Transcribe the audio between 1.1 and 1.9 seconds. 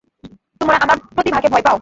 প্রতিভাকে ভয় পাও।